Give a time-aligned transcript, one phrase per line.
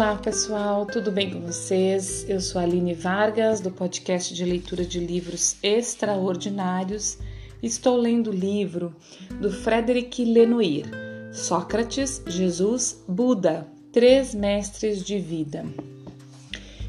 [0.00, 2.24] Olá pessoal, tudo bem com vocês?
[2.26, 7.18] Eu sou a Aline Vargas, do podcast de leitura de livros extraordinários.
[7.62, 8.96] Estou lendo o livro
[9.38, 10.86] do Frederic Lenoir,
[11.34, 15.66] Sócrates, Jesus, Buda, Três Mestres de Vida.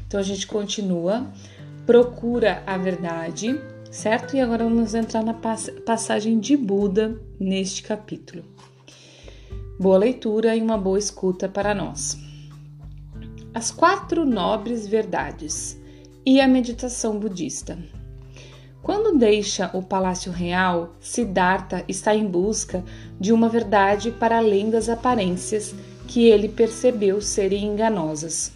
[0.06, 1.30] Então a gente continua,
[1.84, 3.60] procura a verdade,
[3.90, 4.34] certo?
[4.36, 8.42] E agora vamos entrar na passagem de Buda neste capítulo.
[9.78, 12.21] Boa leitura e uma boa escuta para nós.
[13.54, 15.78] As quatro nobres verdades
[16.24, 17.78] e a meditação budista.
[18.82, 22.82] Quando deixa o palácio real, Siddhartha está em busca
[23.20, 25.74] de uma verdade para além das aparências
[26.08, 28.52] que ele percebeu serem enganosas.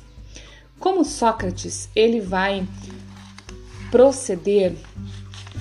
[0.81, 2.67] Como Sócrates, ele vai
[3.91, 4.75] proceder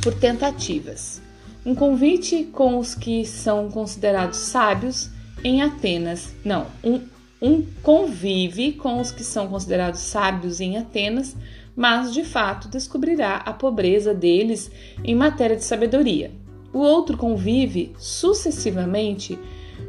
[0.01, 1.21] por tentativas.
[1.65, 5.09] Um convite com os que são considerados sábios
[5.43, 6.33] em Atenas.
[6.43, 7.01] Não, um
[7.41, 11.35] um convive com os que são considerados sábios em Atenas,
[11.75, 14.71] mas de fato descobrirá a pobreza deles
[15.03, 16.31] em matéria de sabedoria.
[16.73, 19.37] O outro convive sucessivamente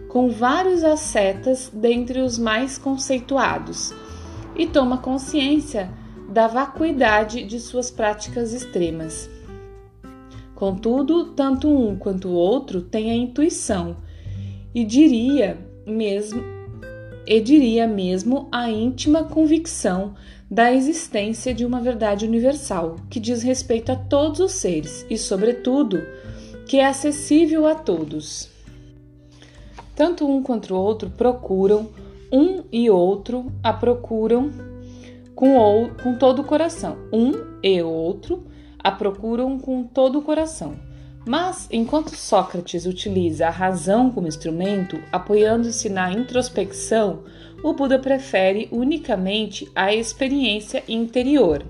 [0.09, 3.93] com vários ascetas dentre os mais conceituados
[4.57, 5.91] e toma consciência
[6.29, 9.31] da vacuidade de suas práticas extremas.
[10.55, 13.99] Contudo, tanto um quanto o outro têm a intuição
[14.75, 16.56] e diria mesmo
[17.27, 20.15] e diria mesmo a íntima convicção
[20.51, 26.01] da existência de uma verdade universal que diz respeito a todos os seres e, sobretudo,
[26.67, 28.49] que é acessível a todos.
[29.95, 31.89] Tanto um quanto o outro procuram,
[32.31, 34.51] um e outro a procuram
[35.35, 36.97] com, com todo o coração.
[37.13, 37.33] Um
[37.63, 38.45] e outro
[38.79, 40.77] a procuram com todo o coração.
[41.27, 47.25] Mas, enquanto Sócrates utiliza a razão como instrumento, apoiando-se na introspecção,
[47.65, 51.65] o Buda prefere unicamente a experiência interior.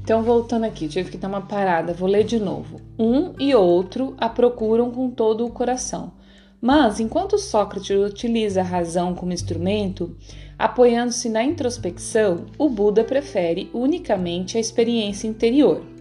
[0.00, 2.80] Então, voltando aqui, tive que dar uma parada, vou ler de novo.
[2.96, 6.12] Um e outro a procuram com todo o coração.
[6.60, 10.16] Mas, enquanto Sócrates utiliza a razão como instrumento,
[10.56, 15.97] apoiando-se na introspecção, o Buda prefere unicamente a experiência interior.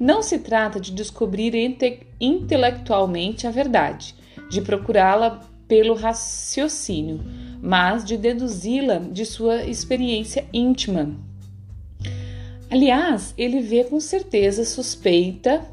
[0.00, 4.14] Não se trata de descobrir inte intelectualmente a verdade,
[4.48, 7.20] de procurá-la pelo raciocínio,
[7.60, 11.14] mas de deduzi-la de sua experiência íntima.
[12.70, 15.70] Aliás, ele vê com certeza suspeita.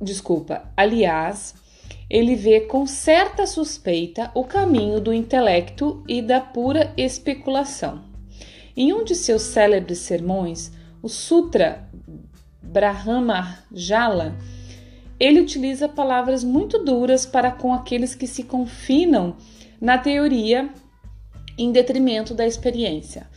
[0.00, 1.52] Desculpa, aliás,
[2.08, 8.02] ele vê com certa suspeita o caminho do intelecto e da pura especulação.
[8.76, 10.70] Em um de seus célebres sermões,
[11.02, 11.88] o Sutra
[12.64, 14.34] Brahma Jala,
[15.18, 19.36] ele utiliza palavras muito duras para com aqueles que se confinam
[19.80, 20.70] na teoria
[21.56, 23.28] em detrimento da experiência,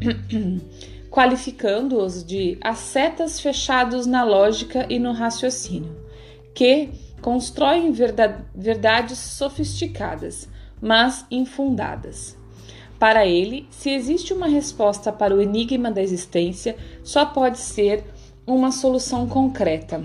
[1.10, 5.94] qualificando-os de ascetas fechados na lógica e no raciocínio,
[6.54, 10.48] que constroem verdades sofisticadas,
[10.80, 12.36] mas infundadas.
[12.98, 18.04] Para ele, se existe uma resposta para o enigma da existência, só pode ser
[18.46, 20.02] uma solução concreta.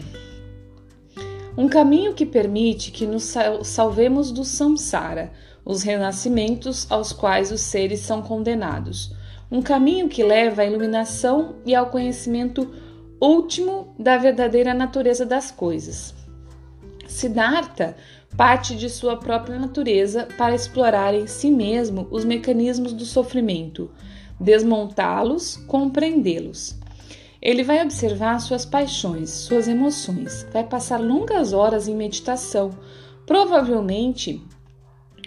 [1.55, 5.31] Um caminho que permite que nos salvemos do samsara,
[5.63, 9.13] os renascimentos aos quais os seres são condenados.
[9.51, 12.73] Um caminho que leva à iluminação e ao conhecimento
[13.21, 16.15] último da verdadeira natureza das coisas.
[17.07, 17.95] Siddhartha
[18.35, 23.91] parte de sua própria natureza para explorar em si mesmo os mecanismos do sofrimento,
[24.39, 26.80] desmontá-los, compreendê-los.
[27.41, 32.69] Ele vai observar suas paixões, suas emoções, vai passar longas horas em meditação,
[33.25, 34.45] provavelmente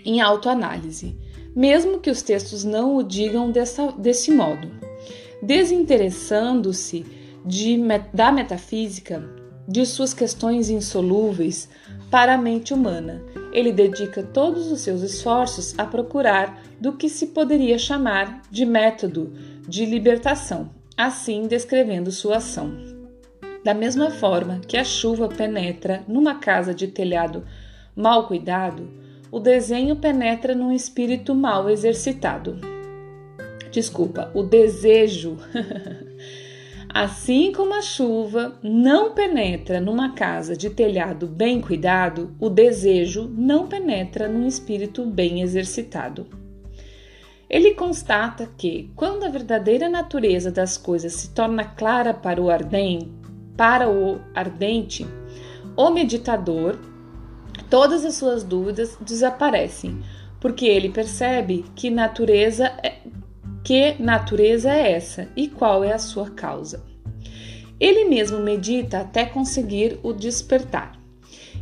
[0.04, 1.18] em autoanálise,
[1.56, 4.70] mesmo que os textos não o digam dessa, desse modo.
[5.42, 7.04] Desinteressando-se
[7.44, 7.76] de,
[8.12, 9.28] da metafísica,
[9.66, 11.68] de suas questões insolúveis
[12.12, 17.28] para a mente humana, ele dedica todos os seus esforços a procurar do que se
[17.28, 19.32] poderia chamar de método
[19.66, 22.72] de libertação assim descrevendo sua ação.
[23.64, 27.44] Da mesma forma que a chuva penetra numa casa de telhado
[27.96, 28.90] mal cuidado,
[29.30, 32.58] o desenho penetra num espírito mal exercitado.
[33.70, 35.36] Desculpa, o desejo.
[36.88, 43.66] assim como a chuva não penetra numa casa de telhado bem cuidado, o desejo não
[43.66, 46.43] penetra num espírito bem exercitado.
[47.54, 53.12] Ele constata que, quando a verdadeira natureza das coisas se torna clara para o ardente,
[53.56, 55.06] para o ardente,
[55.76, 56.76] o meditador,
[57.70, 60.02] todas as suas dúvidas desaparecem,
[60.40, 62.96] porque ele percebe que natureza é,
[63.62, 66.84] Que natureza é essa e qual é a sua causa?
[67.78, 70.98] Ele mesmo medita até conseguir o despertar.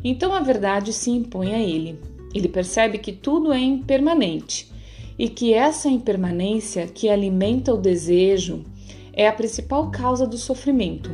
[0.02, 2.00] Então a verdade se impõe a ele.
[2.34, 4.71] Ele percebe que tudo é impermanente
[5.22, 8.64] e que essa impermanência que alimenta o desejo
[9.12, 11.12] é a principal causa do sofrimento.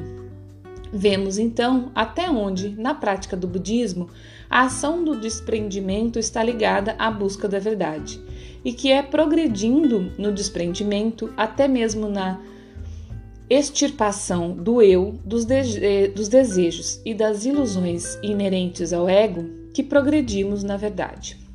[0.90, 4.08] Vemos então até onde, na prática do budismo,
[4.48, 8.18] a ação do desprendimento está ligada à busca da verdade
[8.64, 12.40] e que é progredindo no desprendimento, até mesmo na
[13.50, 19.44] extirpação do eu, dos, de dos desejos e das ilusões inerentes ao ego,
[19.74, 21.47] que progredimos na verdade.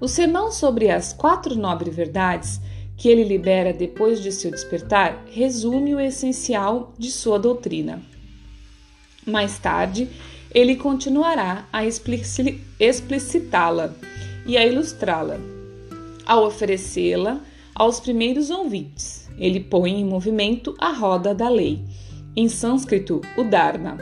[0.00, 2.60] O sermão sobre as quatro nobres verdades
[2.96, 8.02] que ele libera depois de seu despertar resume o essencial de sua doutrina.
[9.26, 10.08] Mais tarde,
[10.52, 13.94] ele continuará a explicitá-la
[14.46, 15.38] e a ilustrá-la,
[16.24, 17.40] ao oferecê-la
[17.74, 19.28] aos primeiros ouvintes.
[19.36, 21.82] Ele põe em movimento a roda da lei,
[22.36, 23.98] em sânscrito, o Dharma,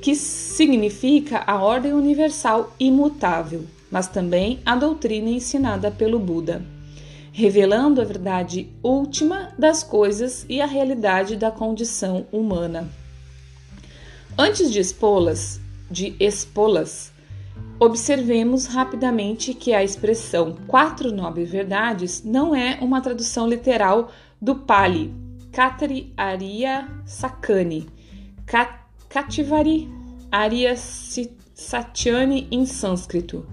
[0.00, 6.62] que significa a ordem universal imutável, mas também a doutrina ensinada pelo Buda,
[7.32, 12.88] revelando a verdade última das coisas e a realidade da condição humana.
[14.36, 17.12] Antes de expô-las, de expô-las,
[17.80, 24.10] observemos rapidamente que a expressão quatro nobres verdades não é uma tradução literal
[24.40, 25.12] do Pali,
[25.52, 27.88] Katari Arya Sakani,
[29.08, 29.88] Kativari
[30.30, 33.46] Arya Satyani em sânscrito.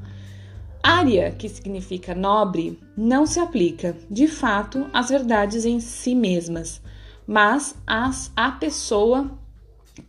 [0.88, 6.80] Arya, que significa nobre, não se aplica, de fato, às verdades em si mesmas,
[7.26, 9.32] mas às à pessoa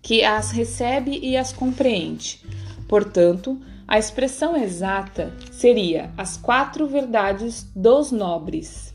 [0.03, 2.43] que as recebe e as compreende.
[2.87, 3.59] Portanto,
[3.89, 8.93] a expressão exata seria as quatro verdades dos nobres.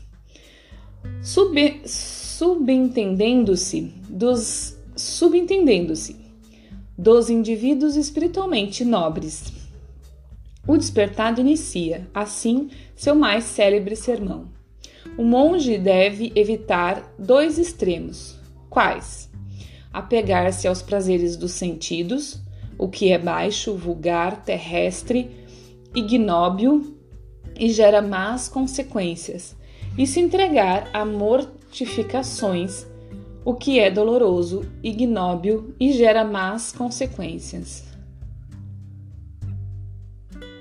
[1.20, 6.14] Sub, subentendendo-se dos subentendendo-se
[6.96, 9.61] dos indivíduos espiritualmente nobres.
[10.66, 14.48] O despertado inicia, assim, seu mais célebre sermão.
[15.18, 18.38] O monge deve evitar dois extremos.
[18.70, 19.32] Quais?
[19.92, 22.40] apegar-se aos prazeres dos sentidos,
[22.78, 25.30] o que é baixo, vulgar, terrestre,
[25.94, 26.96] ignóbil
[27.54, 29.54] e gera más consequências,
[29.96, 32.86] e se entregar a mortificações,
[33.44, 37.91] o que é doloroso, ignóbil e gera más consequências.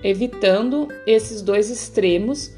[0.03, 2.51] Evitando esses dois extremos,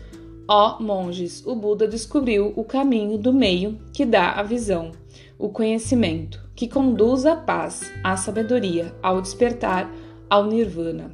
[0.47, 4.91] ó monges, o Buda descobriu o caminho do meio que dá a visão,
[5.37, 9.91] o conhecimento que conduz à paz, à sabedoria, ao despertar,
[10.29, 11.11] ao nirvana.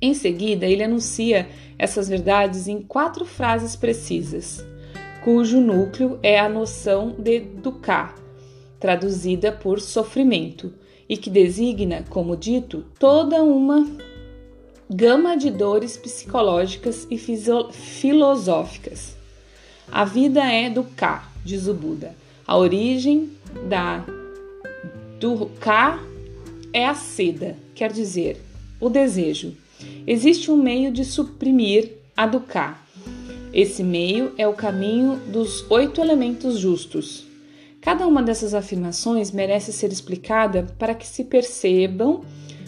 [0.00, 1.48] Em seguida, ele anuncia
[1.78, 4.64] essas verdades em quatro frases precisas,
[5.22, 8.14] cujo núcleo é a noção de dukkha,
[8.78, 10.72] traduzida por sofrimento,
[11.08, 13.86] e que designa, como dito, toda uma
[14.88, 19.16] gama de dores psicológicas e filosóficas.
[19.90, 22.14] A vida é dukkha, diz o Buda.
[22.46, 23.30] A origem
[23.68, 24.04] da
[25.18, 25.98] do K
[26.72, 28.40] é a seda, quer dizer,
[28.80, 29.56] o desejo.
[30.06, 32.78] Existe um meio de suprimir a do K.
[33.52, 37.26] Esse meio é o caminho dos oito elementos justos.
[37.80, 42.24] Cada uma dessas afirmações merece ser explicada para que se percebam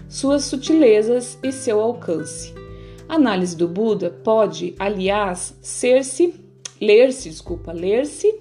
[0.08, 2.54] suas sutilezas e seu alcance.
[3.08, 6.34] A análise do Buda pode, aliás, ser-se,
[6.80, 8.34] ler-se, desculpa, ler-se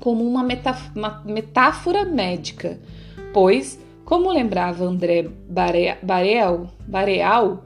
[0.00, 0.46] como uma,
[0.94, 2.78] uma metáfora médica
[3.32, 7.64] pois, como lembrava André Bareal, Bareal,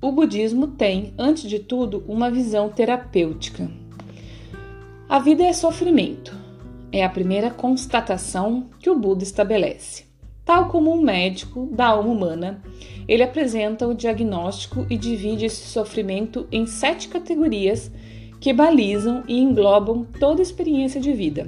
[0.00, 3.70] o budismo tem, antes de tudo, uma visão terapêutica.
[5.08, 6.36] A vida é sofrimento.
[6.90, 10.04] É a primeira constatação que o Buda estabelece.
[10.44, 12.62] Tal como um médico da alma humana,
[13.06, 17.90] ele apresenta o diagnóstico e divide esse sofrimento em sete categorias
[18.40, 21.46] que balizam e englobam toda a experiência de vida.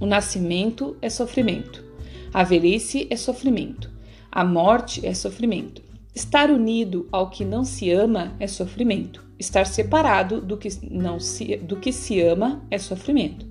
[0.00, 1.84] O nascimento é sofrimento.
[2.32, 3.90] A velhice é sofrimento.
[4.30, 5.82] A morte é sofrimento.
[6.14, 9.24] Estar unido ao que não se ama é sofrimento.
[9.38, 13.46] Estar separado do que, não se, do que se ama é sofrimento.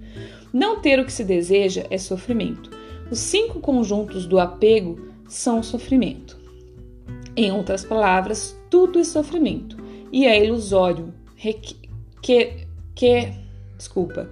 [0.51, 2.76] Não ter o que se deseja é sofrimento.
[3.09, 6.37] Os cinco conjuntos do apego são sofrimento.
[7.35, 9.77] Em outras palavras, tudo é sofrimento
[10.11, 11.13] e é ilusório.
[12.21, 13.29] Que, que,
[13.77, 14.29] desculpa,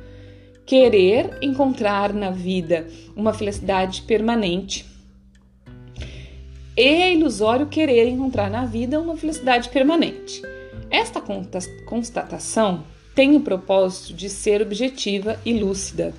[0.65, 4.85] querer encontrar na vida uma felicidade permanente.
[6.75, 10.41] É ilusório querer encontrar na vida uma felicidade permanente.
[10.89, 11.21] Esta
[11.85, 16.13] constatação tem o propósito de ser objetiva e lúcida.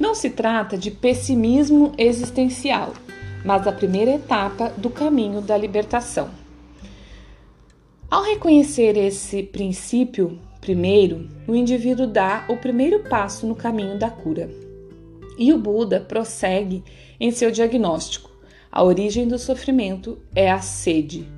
[0.00, 2.94] Não se trata de pessimismo existencial,
[3.44, 6.30] mas da primeira etapa do caminho da libertação.
[8.10, 14.50] Ao reconhecer esse princípio primeiro, o indivíduo dá o primeiro passo no caminho da cura.
[15.38, 16.82] E o Buda prossegue
[17.20, 18.30] em seu diagnóstico.
[18.72, 21.28] A origem do sofrimento é a sede,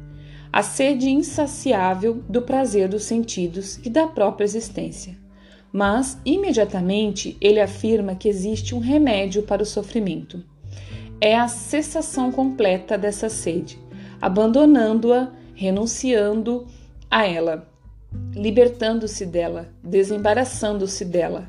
[0.53, 5.22] a sede insaciável do prazer dos sentidos e da própria existência.
[5.73, 10.45] Mas, imediatamente, ele afirma que existe um remédio para o sofrimento.
[11.21, 13.79] É a cessação completa dessa sede,
[14.21, 16.67] abandonando-a, renunciando
[17.11, 17.69] a ela,
[18.35, 21.49] libertando-se dela, desembaraçando-se dela.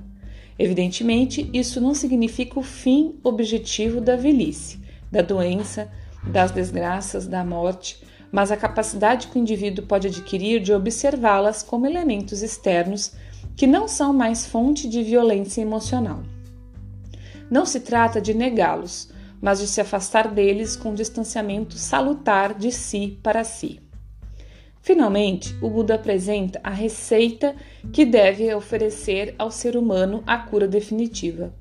[0.57, 4.79] Evidentemente, isso não significa o fim objetivo da velhice,
[5.11, 5.91] da doença,
[6.25, 8.01] das desgraças, da morte,
[8.33, 13.13] mas a capacidade que o indivíduo pode adquirir de observá-las como elementos externos
[13.55, 16.23] que não são mais fonte de violência emocional.
[17.47, 19.07] Não se trata de negá-los,
[19.39, 23.79] mas de se afastar deles com um distanciamento salutar de si para si.
[24.81, 27.55] Finalmente, o Buda apresenta a receita
[27.91, 31.53] que deve oferecer ao ser humano a cura definitiva.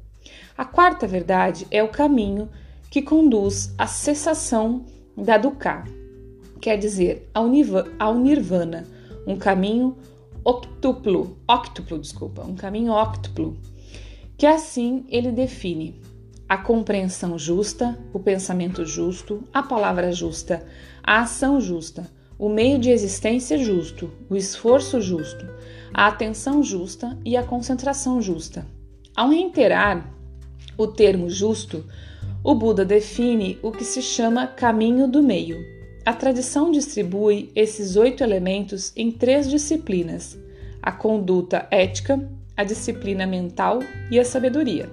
[0.56, 2.48] A quarta verdade é o caminho
[2.88, 5.84] que conduz à cessação da dukkha,
[6.62, 8.86] quer dizer, ao nirvana,
[9.26, 9.96] um caminho
[10.44, 13.56] octuplo, octuplo, desculpa, um caminho octuplo,
[14.38, 16.00] que assim ele define
[16.48, 20.64] a compreensão justa, o pensamento justo, a palavra justa,
[21.02, 25.44] a ação justa, o meio de existência justo, o esforço justo,
[25.92, 28.64] a atenção justa e a concentração justa.
[29.16, 30.14] Ao reiterar
[30.78, 31.84] o termo justo,
[32.44, 35.71] o Buda define o que se chama caminho do meio,
[36.04, 40.36] a tradição distribui esses oito elementos em três disciplinas:
[40.82, 43.78] a conduta ética, a disciplina mental
[44.10, 44.90] e a sabedoria.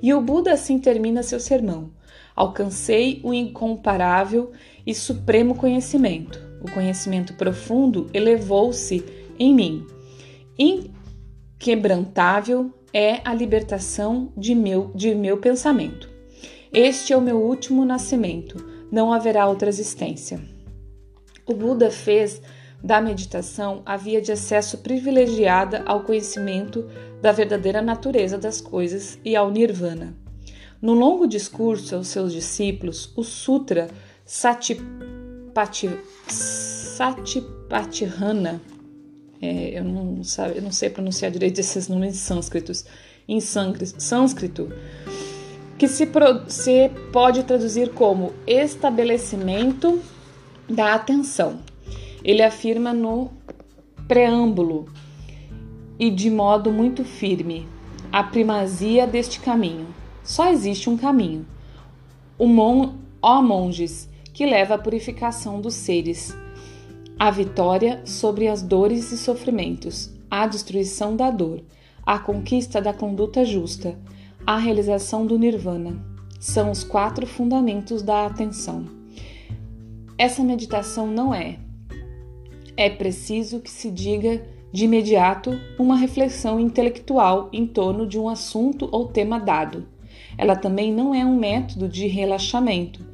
[0.00, 1.90] E o Buda assim termina seu sermão:
[2.34, 4.52] Alcancei o incomparável
[4.86, 6.40] e supremo conhecimento.
[6.62, 9.04] O conhecimento profundo elevou-se
[9.38, 9.86] em mim.
[10.58, 16.08] Inquebrantável é a libertação de meu, de meu pensamento.
[16.72, 20.40] Este é o meu último nascimento não haverá outra existência.
[21.46, 22.40] O Buda fez
[22.82, 26.88] da meditação a via de acesso privilegiada ao conhecimento
[27.20, 30.14] da verdadeira natureza das coisas e ao nirvana.
[30.80, 33.88] No longo discurso aos seus discípulos, o Sutra
[34.24, 35.88] Satipati,
[39.40, 42.84] é, eu, não sabe, eu não sei pronunciar direito esses nomes sânscritos,
[43.26, 44.72] em sânscrito,
[45.78, 46.08] que se,
[46.48, 50.00] se pode traduzir como estabelecimento
[50.68, 51.60] da atenção.
[52.24, 53.30] Ele afirma no
[54.08, 54.86] preâmbulo
[55.96, 57.68] e de modo muito firme
[58.10, 59.86] a primazia deste caminho.
[60.24, 61.46] Só existe um caminho,
[62.36, 66.36] o mon, ó monges, que leva à purificação dos seres,
[67.18, 71.62] a vitória sobre as dores e sofrimentos, a destruição da dor,
[72.04, 73.96] a conquista da conduta justa
[74.46, 75.96] a realização do nirvana.
[76.40, 78.86] São os quatro fundamentos da atenção.
[80.16, 81.58] Essa meditação não é.
[82.76, 84.42] É preciso que se diga
[84.72, 89.86] de imediato uma reflexão intelectual em torno de um assunto ou tema dado.
[90.36, 93.04] Ela também não é um método de relaxamento,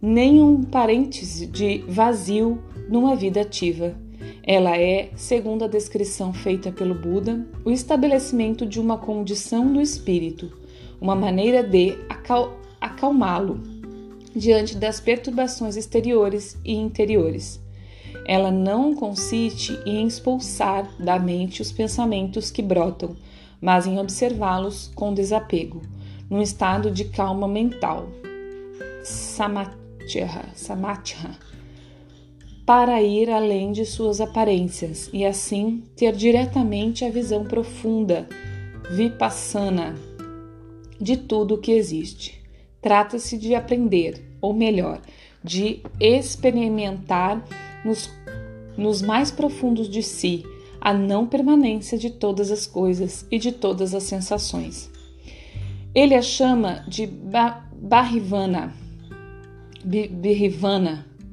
[0.00, 3.94] nem um parêntese de vazio numa vida ativa.
[4.44, 10.52] Ela é, segundo a descrição feita pelo Buda, o estabelecimento de uma condição do espírito,
[11.02, 13.60] uma maneira de acal acalmá-lo
[14.34, 17.60] diante das perturbações exteriores e interiores.
[18.24, 23.16] Ela não consiste em expulsar da mente os pensamentos que brotam,
[23.60, 25.82] mas em observá-los com desapego,
[26.30, 28.06] num estado de calma mental.
[29.02, 31.36] Samatya, samatya,
[32.64, 38.28] para ir além de suas aparências e assim ter diretamente a visão profunda,
[38.92, 39.96] vipassana
[41.02, 42.40] de tudo o que existe.
[42.80, 45.00] Trata-se de aprender, ou melhor,
[45.42, 47.44] de experimentar
[47.84, 48.10] nos,
[48.76, 50.44] nos mais profundos de si
[50.80, 54.90] a não permanência de todas as coisas e de todas as sensações.
[55.94, 58.74] Ele a chama de ba Barrivana.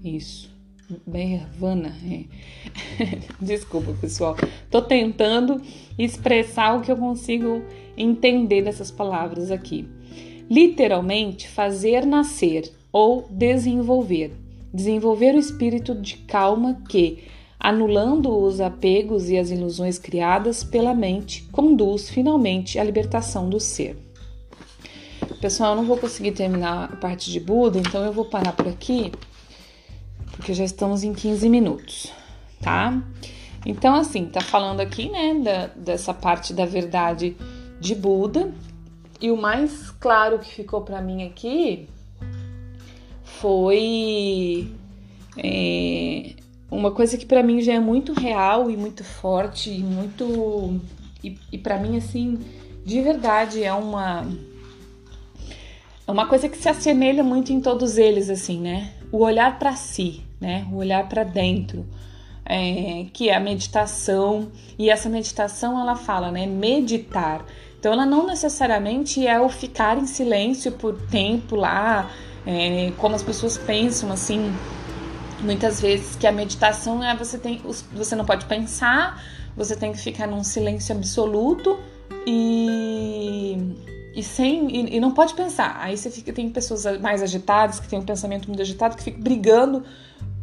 [0.04, 0.49] Isso.
[1.06, 2.24] Bervana, é.
[3.40, 4.36] Desculpa, pessoal.
[4.72, 5.62] Tô tentando
[5.98, 7.64] expressar o que eu consigo
[7.96, 9.88] entender dessas palavras aqui.
[10.50, 14.32] Literalmente, fazer nascer ou desenvolver.
[14.74, 17.24] Desenvolver o espírito de calma que,
[17.60, 23.96] anulando os apegos e as ilusões criadas pela mente, conduz finalmente à libertação do ser.
[25.40, 28.68] Pessoal, eu não vou conseguir terminar a parte de Buda, então eu vou parar por
[28.68, 29.12] aqui,
[30.40, 32.14] porque já estamos em 15 minutos,
[32.62, 32.98] tá?
[33.66, 37.36] Então, assim, tá falando aqui, né, da, dessa parte da verdade
[37.78, 38.50] de Buda,
[39.20, 41.90] e o mais claro que ficou para mim aqui
[43.22, 44.72] foi
[45.36, 46.36] é,
[46.72, 50.80] uma coisa que para mim já é muito real e muito forte e muito
[51.22, 52.40] e, e para mim assim
[52.86, 54.26] de verdade é uma
[56.08, 58.94] é uma coisa que se assemelha muito em todos eles assim né?
[59.12, 60.68] O olhar para si né?
[60.72, 61.86] O olhar para dentro
[62.46, 64.52] é, que é a meditação.
[64.78, 67.46] E essa meditação ela fala né meditar.
[67.80, 72.10] Então ela não necessariamente é o ficar em silêncio por tempo lá
[72.46, 74.52] é, como as pessoas pensam assim
[75.42, 77.62] muitas vezes que a meditação é você tem
[77.94, 79.24] você não pode pensar,
[79.56, 81.80] você tem que ficar num silêncio absoluto
[82.26, 83.58] e
[84.16, 85.78] e sem e, e não pode pensar.
[85.80, 89.22] Aí você fica tem pessoas mais agitadas que têm um pensamento muito agitado que ficam
[89.22, 89.86] brigando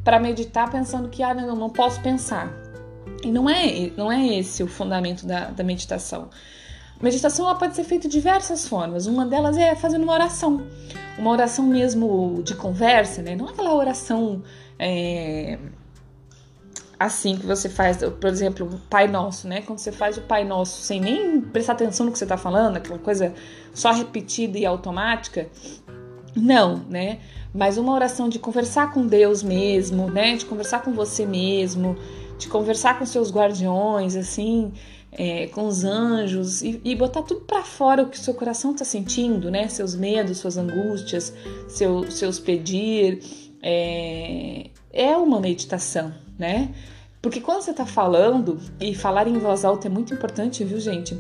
[0.07, 2.49] para meditar pensando que ah não, não posso pensar.
[3.25, 6.31] E não é não é esse o fundamento da, da meditação.
[7.03, 9.09] Meditação ela pode ser feita de diversas formas.
[9.09, 10.63] Uma delas é fazendo uma oração.
[11.19, 13.35] Uma oração mesmo de conversa, né?
[13.35, 14.45] Não aquela oração
[14.79, 15.59] é,
[16.99, 19.61] assim que você faz, por exemplo, o Pai Nosso, né?
[19.63, 22.77] Quando você faz o Pai Nosso sem nem prestar atenção no que você está falando,
[22.77, 23.35] aquela coisa
[23.75, 25.49] só repetida e automática.
[26.37, 27.19] Não, né?
[27.55, 30.37] Mas uma oração de conversar com Deus mesmo, né?
[30.37, 31.97] De conversar com você mesmo,
[32.39, 34.73] de conversar com seus guardiões, assim
[35.19, 38.73] é, com os anjos e, e botar tudo para fora o que o seu coração
[38.73, 39.67] está sentindo, né?
[39.69, 41.33] Seus medos, suas angústias,
[41.69, 43.21] seu, seus pedir.
[43.63, 46.75] É, é uma meditação, né?
[47.23, 51.17] Porque quando você está falando, e falar em voz alta é muito importante, viu, gente?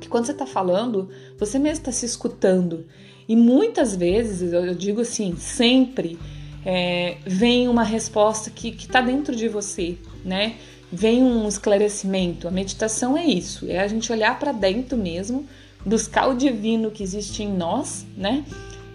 [0.00, 2.86] Que quando você está falando, você mesmo está se escutando.
[3.30, 6.18] E muitas vezes, eu digo assim, sempre
[6.66, 10.56] é, vem uma resposta que está dentro de você, né?
[10.92, 12.48] vem um esclarecimento.
[12.48, 15.46] A meditação é isso, é a gente olhar para dentro mesmo,
[15.84, 18.44] buscar o divino que existe em nós, né?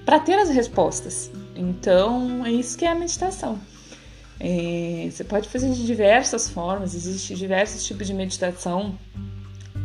[0.05, 1.31] Para ter as respostas.
[1.55, 3.59] Então, é isso que é a meditação.
[4.39, 8.97] É, você pode fazer de diversas formas, existem diversos tipos de meditação.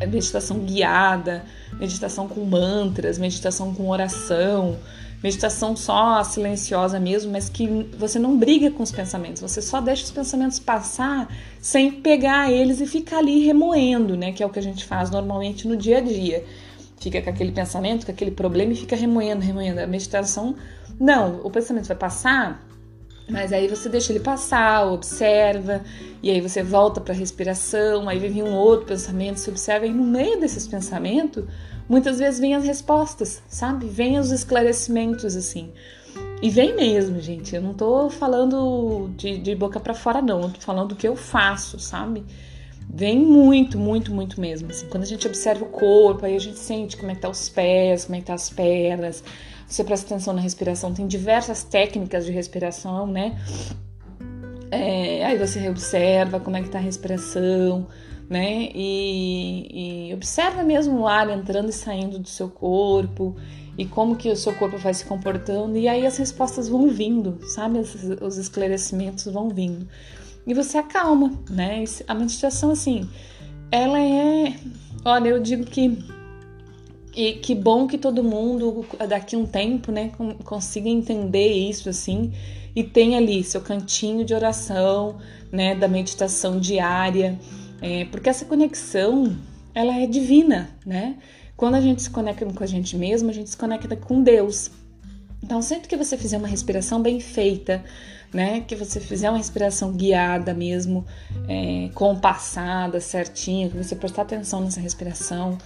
[0.00, 1.44] Meditação guiada,
[1.80, 4.78] meditação com mantras, meditação com oração,
[5.22, 7.66] meditação só silenciosa mesmo, mas que
[7.98, 12.80] você não briga com os pensamentos, você só deixa os pensamentos passar sem pegar eles
[12.80, 14.30] e ficar ali remoendo, né?
[14.30, 16.44] Que é o que a gente faz normalmente no dia a dia.
[17.00, 19.80] Fica com aquele pensamento, com aquele problema e fica remoendo, remoendo.
[19.80, 20.54] A meditação,
[20.98, 22.62] não, o pensamento vai passar,
[23.30, 25.82] mas aí você deixa ele passar, observa,
[26.22, 29.92] e aí você volta para a respiração, aí vem um outro pensamento, você observa, e
[29.92, 31.44] no meio desses pensamentos,
[31.88, 33.86] muitas vezes vem as respostas, sabe?
[33.86, 35.72] Vem os esclarecimentos, assim.
[36.42, 37.54] E vem mesmo, gente.
[37.54, 40.42] Eu não tô falando de, de boca para fora, não.
[40.42, 42.24] Eu tô falando do que eu faço, sabe?
[42.92, 44.70] Vem muito, muito, muito mesmo.
[44.70, 47.28] Assim, quando a gente observa o corpo, aí a gente sente como é que tá
[47.28, 49.22] os pés, como é que tá as pernas.
[49.70, 50.92] Você presta atenção na respiração.
[50.92, 53.40] Tem diversas técnicas de respiração, né?
[54.70, 57.86] É, aí você observa como é que tá a respiração
[58.30, 58.70] né?
[58.72, 63.34] E, e observa mesmo o ar entrando e saindo do seu corpo
[63.76, 67.40] e como que o seu corpo vai se comportando e aí as respostas vão vindo,
[67.48, 67.80] sabe?
[67.80, 69.88] Os, os esclarecimentos vão vindo
[70.46, 71.82] e você acalma, né?
[72.06, 73.10] A meditação assim,
[73.72, 74.54] ela é,
[75.04, 75.98] olha, eu digo que
[77.14, 80.10] e que bom que todo mundo daqui a um tempo, né,
[80.44, 82.32] consiga entender isso assim
[82.74, 85.18] e tem ali seu cantinho de oração,
[85.50, 87.38] né, da meditação diária
[87.80, 89.36] é, porque essa conexão,
[89.74, 91.16] ela é divina, né?
[91.56, 94.70] Quando a gente se conecta com a gente mesmo, a gente se conecta com Deus.
[95.42, 97.82] Então, sempre que você fizer uma respiração bem feita,
[98.32, 98.60] né?
[98.60, 101.06] Que você fizer uma respiração guiada mesmo,
[101.48, 105.56] é, compassada, certinha, que você prestar atenção nessa respiração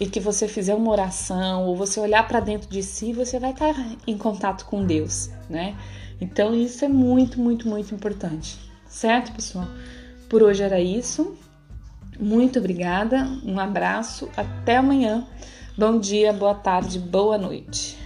[0.00, 3.50] e que você fizer uma oração ou você olhar para dentro de si, você vai
[3.50, 3.74] estar
[4.06, 5.76] em contato com Deus, né?
[6.20, 8.58] Então, isso é muito, muito, muito importante,
[8.88, 9.68] certo, pessoal?
[10.28, 11.36] Por hoje era isso.
[12.18, 15.26] Muito obrigada, um abraço, até amanhã.
[15.76, 17.99] Bom dia, boa tarde, boa noite.